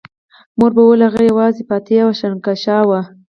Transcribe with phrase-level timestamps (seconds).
[0.57, 2.91] مور به ویل هغه یوازې فاتح او جهانګشا و